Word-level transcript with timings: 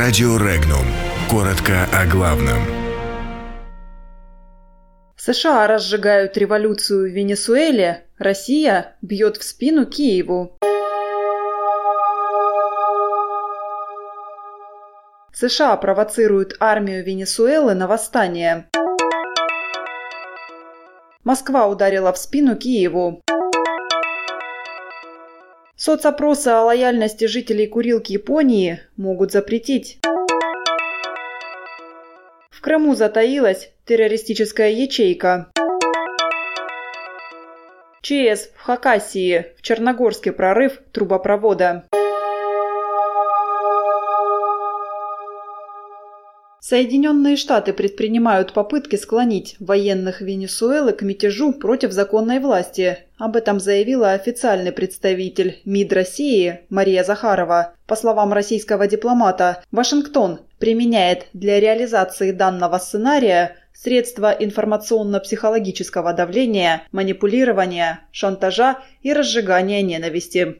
Радио 0.00 0.36
Регнум. 0.36 0.86
Коротко 1.28 1.88
о 1.92 2.06
главном. 2.06 2.62
США 5.16 5.66
разжигают 5.66 6.36
революцию 6.36 7.10
в 7.10 7.12
Венесуэле, 7.12 8.06
Россия 8.16 8.96
бьет 9.02 9.38
в 9.38 9.42
спину 9.42 9.86
Киеву. 9.86 10.56
США 15.32 15.76
провоцируют 15.76 16.54
армию 16.60 17.04
Венесуэлы 17.04 17.74
на 17.74 17.88
восстание. 17.88 18.68
Москва 21.24 21.66
ударила 21.66 22.12
в 22.12 22.18
спину 22.18 22.54
Киеву. 22.54 23.20
Соцопросы 25.80 26.48
о 26.48 26.64
лояльности 26.64 27.26
жителей 27.26 27.68
Курилки 27.68 28.12
Японии 28.12 28.80
могут 28.96 29.30
запретить. 29.30 30.00
В 32.50 32.60
Крыму 32.60 32.96
затаилась 32.96 33.70
террористическая 33.84 34.70
ячейка. 34.70 35.52
ЧС 38.02 38.50
в 38.56 38.60
Хакасии, 38.60 39.52
в 39.56 39.62
Черногорске 39.62 40.32
прорыв 40.32 40.80
трубопровода. 40.90 41.84
Соединенные 46.68 47.36
Штаты 47.36 47.72
предпринимают 47.72 48.52
попытки 48.52 48.96
склонить 48.96 49.56
военных 49.58 50.20
Венесуэлы 50.20 50.92
к 50.92 51.00
мятежу 51.00 51.54
против 51.54 51.92
законной 51.92 52.40
власти. 52.40 52.98
Об 53.16 53.36
этом 53.36 53.58
заявила 53.58 54.12
официальный 54.12 54.70
представитель 54.70 55.62
МИД 55.64 55.92
России 55.94 56.60
Мария 56.68 57.04
Захарова. 57.04 57.72
По 57.86 57.96
словам 57.96 58.34
российского 58.34 58.86
дипломата, 58.86 59.62
Вашингтон 59.72 60.40
применяет 60.58 61.28
для 61.32 61.58
реализации 61.58 62.32
данного 62.32 62.76
сценария 62.76 63.56
средства 63.72 64.30
информационно-психологического 64.38 66.12
давления, 66.12 66.82
манипулирования, 66.92 68.00
шантажа 68.12 68.76
и 69.00 69.14
разжигания 69.14 69.80
ненависти. 69.80 70.56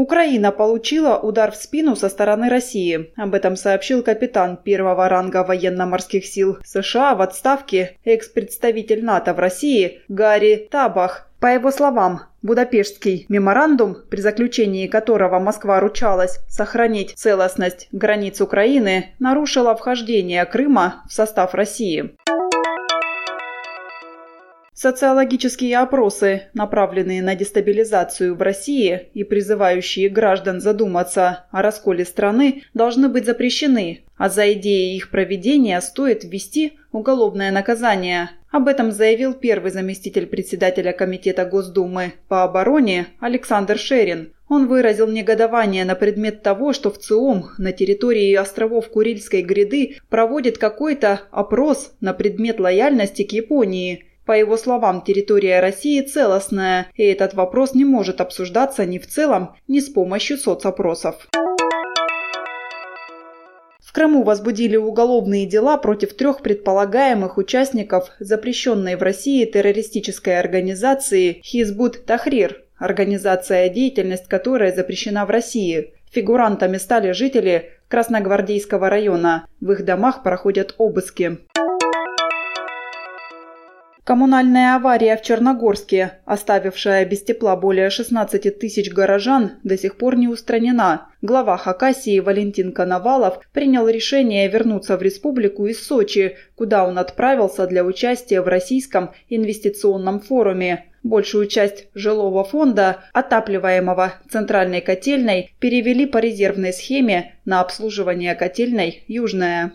Украина 0.00 0.50
получила 0.50 1.18
удар 1.18 1.52
в 1.52 1.56
спину 1.56 1.94
со 1.94 2.08
стороны 2.08 2.48
России. 2.48 3.12
Об 3.18 3.34
этом 3.34 3.54
сообщил 3.54 4.02
капитан 4.02 4.56
первого 4.56 5.10
ранга 5.10 5.44
военно-морских 5.44 6.24
сил 6.24 6.56
США 6.64 7.14
в 7.14 7.20
отставке, 7.20 7.98
экс-представитель 8.06 9.04
НАТО 9.04 9.34
в 9.34 9.38
России 9.38 10.00
Гарри 10.08 10.68
Табах. 10.70 11.28
По 11.38 11.48
его 11.48 11.70
словам, 11.70 12.22
Будапештский 12.40 13.26
меморандум, 13.28 13.98
при 14.08 14.22
заключении 14.22 14.86
которого 14.86 15.38
Москва 15.38 15.80
ручалась 15.80 16.38
сохранить 16.48 17.12
целостность 17.14 17.88
границ 17.92 18.40
Украины, 18.40 19.10
нарушила 19.18 19.76
вхождение 19.76 20.46
Крыма 20.46 21.02
в 21.10 21.12
состав 21.12 21.52
России. 21.52 22.16
Социологические 24.82 25.76
опросы, 25.76 26.44
направленные 26.54 27.22
на 27.22 27.34
дестабилизацию 27.34 28.34
в 28.34 28.40
России 28.40 29.10
и 29.12 29.24
призывающие 29.24 30.08
граждан 30.08 30.62
задуматься 30.62 31.44
о 31.50 31.60
расколе 31.60 32.06
страны, 32.06 32.62
должны 32.72 33.10
быть 33.10 33.26
запрещены, 33.26 34.04
а 34.16 34.30
за 34.30 34.54
идеей 34.54 34.96
их 34.96 35.10
проведения 35.10 35.78
стоит 35.82 36.24
ввести 36.24 36.78
уголовное 36.92 37.50
наказание. 37.50 38.30
Об 38.50 38.68
этом 38.68 38.90
заявил 38.90 39.34
первый 39.34 39.70
заместитель 39.70 40.24
председателя 40.24 40.94
Комитета 40.94 41.44
Госдумы 41.44 42.14
по 42.28 42.42
обороне 42.42 43.08
Александр 43.20 43.76
Шерин. 43.76 44.32
Он 44.48 44.66
выразил 44.66 45.08
негодование 45.08 45.84
на 45.84 45.94
предмет 45.94 46.42
того, 46.42 46.72
что 46.72 46.90
в 46.90 46.96
ЦИОМ 46.96 47.50
на 47.58 47.72
территории 47.72 48.32
островов 48.32 48.88
Курильской 48.88 49.42
гряды 49.42 49.98
проводит 50.08 50.56
какой-то 50.56 51.20
опрос 51.32 51.92
на 52.00 52.14
предмет 52.14 52.58
лояльности 52.58 53.24
к 53.24 53.32
Японии– 53.32 54.06
по 54.30 54.34
его 54.34 54.56
словам, 54.56 55.02
территория 55.02 55.58
России 55.58 56.00
целостная, 56.02 56.86
и 56.94 57.02
этот 57.02 57.34
вопрос 57.34 57.74
не 57.74 57.84
может 57.84 58.20
обсуждаться 58.20 58.86
ни 58.86 58.98
в 58.98 59.08
целом, 59.08 59.56
ни 59.66 59.80
с 59.80 59.88
помощью 59.88 60.38
соцопросов. 60.38 61.26
В 63.84 63.92
Крыму 63.92 64.22
возбудили 64.22 64.76
уголовные 64.76 65.46
дела 65.46 65.78
против 65.78 66.14
трех 66.14 66.42
предполагаемых 66.42 67.38
участников 67.38 68.10
запрещенной 68.20 68.94
в 68.94 69.02
России 69.02 69.44
террористической 69.46 70.38
организации 70.38 71.40
«Хизбут 71.42 72.06
Тахрир», 72.06 72.62
организация, 72.78 73.68
деятельность 73.68 74.28
которой 74.28 74.72
запрещена 74.72 75.26
в 75.26 75.30
России. 75.30 75.92
Фигурантами 76.12 76.76
стали 76.76 77.10
жители 77.10 77.72
Красногвардейского 77.88 78.90
района. 78.90 79.48
В 79.60 79.72
их 79.72 79.84
домах 79.84 80.22
проходят 80.22 80.76
обыски. 80.78 81.38
Коммунальная 84.10 84.74
авария 84.74 85.16
в 85.16 85.22
Черногорске, 85.22 86.14
оставившая 86.24 87.04
без 87.04 87.22
тепла 87.22 87.54
более 87.54 87.90
16 87.90 88.58
тысяч 88.58 88.90
горожан, 88.90 89.52
до 89.62 89.78
сих 89.78 89.96
пор 89.98 90.16
не 90.16 90.26
устранена. 90.26 91.06
Глава 91.22 91.56
Хакасии 91.56 92.18
Валентин 92.18 92.72
Коновалов 92.72 93.38
принял 93.52 93.86
решение 93.86 94.48
вернуться 94.48 94.96
в 94.96 95.02
республику 95.02 95.66
из 95.66 95.86
Сочи, 95.86 96.36
куда 96.56 96.88
он 96.88 96.98
отправился 96.98 97.68
для 97.68 97.84
участия 97.84 98.40
в 98.40 98.48
Российском 98.48 99.12
инвестиционном 99.28 100.18
форуме. 100.18 100.86
Большую 101.04 101.46
часть 101.46 101.86
жилого 101.94 102.42
фонда, 102.42 103.04
отапливаемого 103.12 104.14
центральной 104.28 104.80
котельной, 104.80 105.54
перевели 105.60 106.04
по 106.04 106.18
резервной 106.18 106.72
схеме 106.72 107.36
на 107.44 107.60
обслуживание 107.60 108.34
котельной 108.34 109.04
«Южная». 109.06 109.74